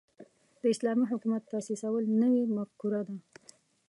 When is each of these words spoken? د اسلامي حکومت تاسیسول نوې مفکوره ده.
د 0.61 0.63
اسلامي 0.73 1.05
حکومت 1.11 1.41
تاسیسول 1.53 2.03
نوې 2.21 2.43
مفکوره 2.57 3.01
ده. 3.07 3.15